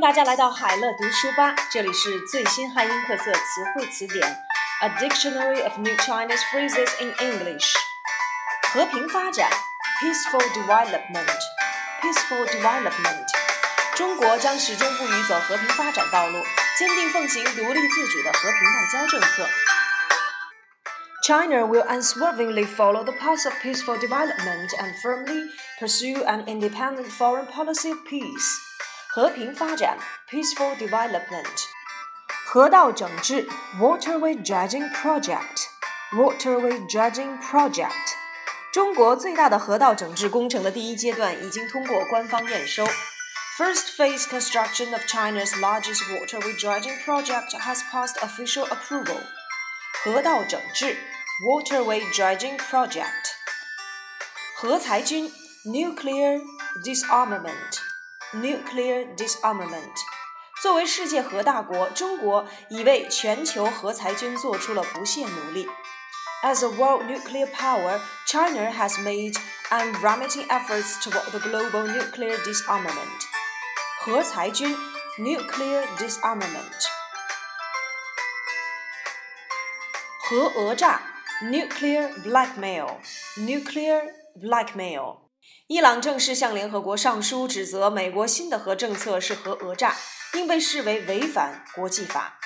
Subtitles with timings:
[0.00, 4.26] 大家来到海乐读书吧，这里是最新汉音特色词汇词典，
[4.80, 7.74] A Dictionary of New Chinese Phrases in English。
[8.72, 9.50] 和平发展，
[10.00, 13.26] Peaceful Development，Peaceful Development。
[13.94, 16.42] 中国将始终不渝走和平发展道路，
[16.78, 19.46] 坚定奉行独立自主的和平外交政策。
[21.22, 27.90] China will unswervingly follow the path of peaceful development and firmly pursue an independent foreign policy
[27.90, 28.62] of peace.
[29.10, 29.98] 和平发展
[30.30, 31.64] （peaceful development）。
[32.46, 33.48] 河道整治
[33.80, 37.90] （waterway dredging project）。waterway dredging project。
[38.72, 42.86] 中国最大的河道整治工程的第一阶段已经通过官方验收。
[43.58, 49.18] First phase construction of China's largest waterway dredging project has passed official approval.
[50.04, 50.96] 河道整治
[51.48, 53.32] （waterway dredging project）。
[54.56, 55.32] 核裁军
[55.64, 56.40] （nuclear
[56.84, 57.89] disarmament）。
[58.34, 59.94] nuclear disarmament。
[60.62, 65.68] 作为世界核大国，中国已为全球核裁军做出了不懈努力。
[66.42, 69.36] As a world nuclear power, China has made
[69.70, 73.22] unremitting efforts toward the global nuclear disarmament.
[74.00, 74.76] 核裁军
[75.18, 76.86] nuclear disarmament。
[80.28, 81.00] 核讹诈
[81.42, 82.96] nuclear blackmail
[83.36, 84.02] nuclear
[84.40, 85.18] blackmail。
[85.68, 89.94] 伊朗正式向联合国上书，指责美国新的核政策是核讹诈，
[90.34, 92.38] 应被视为违反国际法。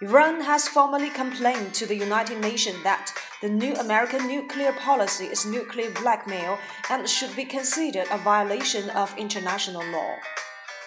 [0.00, 3.08] Iran has formally complained to the United Nations that
[3.40, 9.10] the new American nuclear policy is nuclear blackmail and should be considered a violation of
[9.16, 10.18] international law.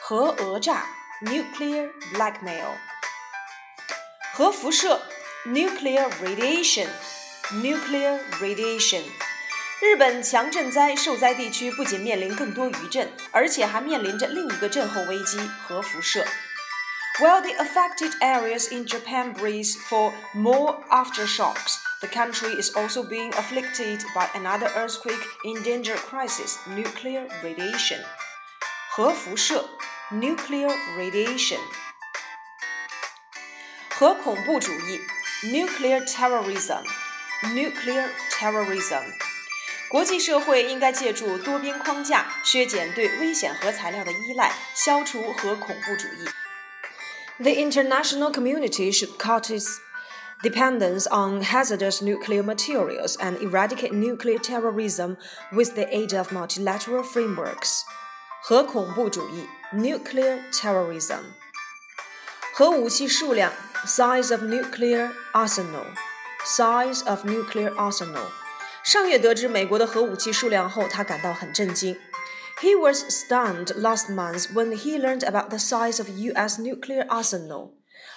[0.02, 0.86] 核讹诈
[1.23, 2.78] nuclear blackmail.
[4.33, 5.02] 核辐射
[5.45, 6.88] nuclear radiation
[7.52, 9.03] nuclear radiation.
[9.81, 16.26] 日本强震灾受灾地区不仅面临更多余震，而且还面临着另一个震后危机——核辐射。
[17.20, 24.02] While the affected areas in Japan brace for more aftershocks, the country is also being afflicted
[24.14, 28.04] by another earthquake in danger crisis: nuclear radiation.
[28.92, 29.70] 核辐射
[30.11, 31.60] （nuclear radiation）。
[33.89, 35.02] 核恐怖主义
[35.43, 39.04] （nuclear terrorism）。nuclear terrorism。
[39.93, 46.27] 国际社会应该借助多边框架，削减对危险核材料的依赖，消除核恐怖主义。
[47.39, 49.77] The international community should cut its
[50.43, 55.17] dependence on hazardous nuclear materials and eradicate nuclear terrorism
[55.52, 57.82] with the aid of multilateral frameworks.
[58.43, 61.21] 核恐怖主义 （nuclear terrorism）。
[62.54, 63.52] 核武器数量
[63.86, 68.27] （size of nuclear arsenal），size of nuclear arsenal。
[68.83, 71.98] 上月得知美国的核武器数量后，他感到很震惊。
[72.61, 76.60] He was stunned last month when he learned about the size of U.S.
[76.60, 77.71] nuclear arsenal.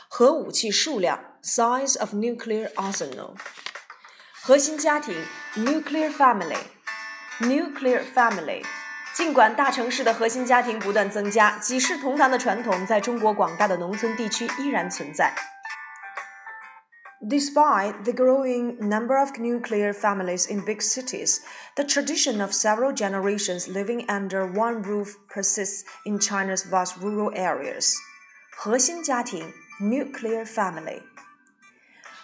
[0.09, 3.37] 核武器数量 size of nuclear arsenal.
[4.43, 5.15] 核心家庭
[5.56, 6.59] nuclear family.
[7.41, 8.65] nuclear family.
[9.15, 15.34] 尽管大城市的核心家庭不断增加，几世同堂的传统在中国广大的农村地区依然存在。
[17.25, 21.41] Despite the growing number of nuclear families in big cities,
[21.76, 27.94] the tradition of several generations living under one roof persists in China's vast rural areas.
[28.56, 31.03] 核心家庭 nuclear family.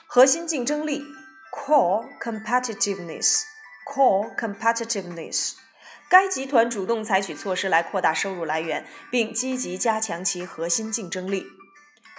[0.06, 1.04] 核心竞争力
[1.52, 3.42] core competitiveness
[3.86, 5.54] core competitiveness.
[6.10, 11.46] 该集团主动采取措施来扩大收入来源，并积极加强其核心竞争力。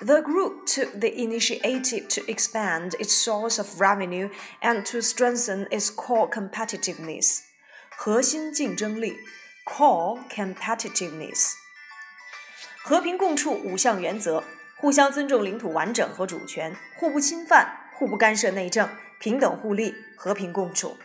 [0.01, 4.29] the group took the initiative to expand its source of revenue
[4.61, 7.41] and to strengthen its core competitiveness.
[7.97, 9.17] 核心竞争力
[9.65, 11.53] （core competitiveness）。
[12.81, 14.41] 和平共处五项原则：
[14.77, 18.89] 互相尊重领土完整和主权，互不侵犯，互不干涉内政，
[19.19, 20.97] 平等互利，和平共处。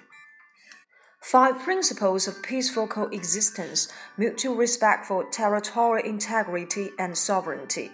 [1.20, 7.90] Five principles of peaceful coexistence: mutual respect for territorial integrity and sovereignty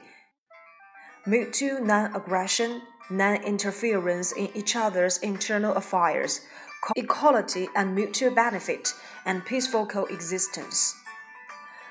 [1.25, 6.40] mutual non-aggression, non-interference in each other's internal affairs,
[6.96, 8.94] equality and mutual benefit,
[9.25, 10.92] and peaceful coexistence.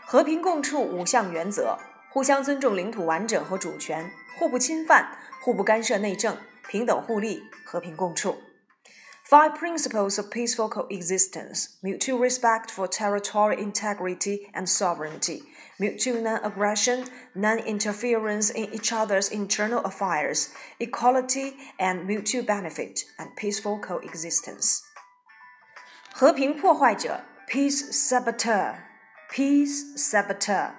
[0.06, 1.78] 和平共处五项原则：
[2.10, 6.36] 互相尊重领土完整和主权，互不侵犯，互不干涉内政，
[6.68, 8.42] 平等互利，和平共处。
[9.34, 15.44] Five principles of peaceful coexistence mutual respect for territorial integrity and sovereignty,
[15.80, 17.06] mutual non aggression,
[17.36, 20.50] non interference in each other's internal affairs,
[20.80, 24.82] equality and mutual benefit, and peaceful coexistence.
[26.12, 28.76] 和平破坏者 peace saboteur
[29.32, 30.72] peace saboteur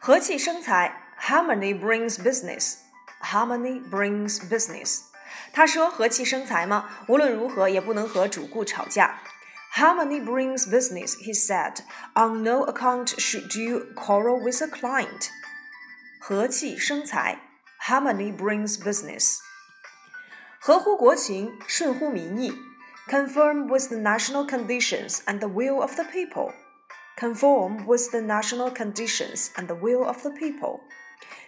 [0.00, 2.78] 和气生财，Harmony brings business.
[3.20, 5.02] Harmony brings business.
[5.52, 6.88] 他说：“和气生财吗？
[7.08, 9.20] 无论如何也不能和主顾吵架。”
[9.76, 11.80] Harmony brings business, he said.
[12.14, 15.28] On no account should you quarrel with a client.
[16.18, 17.38] 和气生财，
[17.86, 19.38] Harmony brings business.
[20.58, 22.52] 合乎国情，顺乎民意，
[23.08, 26.52] conform with the national conditions and the will of the people.
[27.16, 30.80] Conform with the national conditions and the will of the people.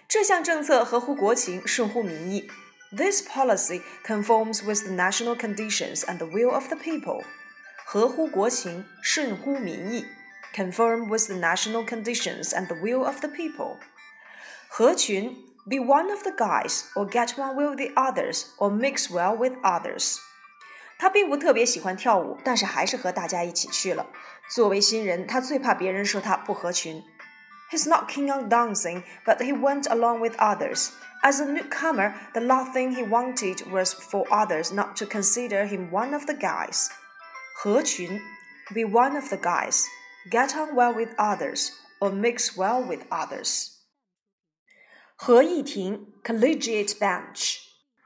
[0.07, 2.49] 这项政策合乎国情，顺乎民意。
[2.91, 7.23] This policy conforms with the national conditions and the will of the people.
[7.85, 10.05] 合乎国情，顺乎民意。
[10.53, 13.77] Conform with the national conditions and the will of the people.
[14.67, 19.37] 合群 be one of the guys, or get one with the others, or mix well
[19.37, 20.17] with others.
[20.97, 24.07] 他并不特别喜欢跳舞，但是还是和大家一起去了。
[24.53, 27.01] 作为新人，他最怕别人说他不合群。
[27.71, 30.91] He's not keen on dancing, but he went along with others.
[31.23, 35.89] As a newcomer, the last thing he wanted was for others not to consider him
[35.91, 36.89] one of the guys.
[37.63, 38.19] 合群
[38.73, 39.85] be one of the guys,
[40.29, 41.69] get on well with others,
[41.99, 43.67] or mix well with others.
[45.15, 47.57] 合议庭 collegiate bench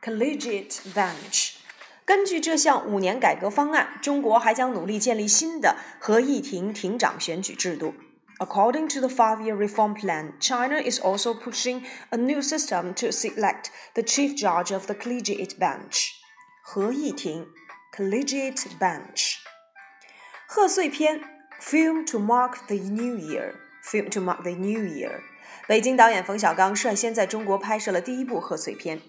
[0.02, 1.54] collegiate bench。
[2.06, 7.96] 根据这项五年改革方案，中国还将努力建立新的合议庭庭长选举制度。
[8.41, 13.13] According to the five year reform plan, China is also pushing a new system to
[13.13, 16.15] select the chief judge of the collegiate bench.
[16.63, 17.47] 合议庭
[17.95, 19.35] Collegiate Bench.
[20.47, 21.21] 贺岁片
[21.61, 23.57] Film to mark the new year.
[23.83, 25.21] Film to mark the new year.
[25.69, 29.03] 北京导演冯小刚率先在中国拍摄了第一部贺岁片。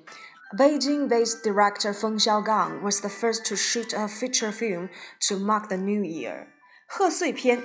[0.57, 4.89] Beijing-based director Feng Xiaogang was the first to shoot a feature film
[5.29, 6.47] to mark the new year.
[6.85, 7.61] 贺岁片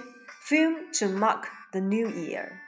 [0.46, 2.62] film to mark the new year.